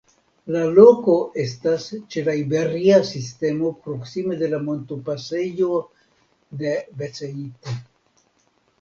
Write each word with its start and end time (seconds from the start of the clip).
La 0.53 0.61
loko 0.77 1.13
estas 1.43 1.85
ĉe 2.15 2.23
la 2.29 2.35
Iberia 2.39 2.97
Sistemo 3.11 3.75
proksime 3.85 4.41
de 4.43 4.51
la 4.57 4.63
montopasejo 4.73 5.73
de 6.65 6.77
Beceite. 7.05 7.81